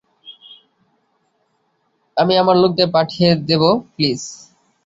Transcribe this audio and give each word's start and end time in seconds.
আমি 2.17 2.33
আমার 2.37 2.55
লোকদের 2.55 2.87
পাঠিয়ে 2.93 3.29
দেবো, 3.49 3.69
প্লিজ। 3.93 4.21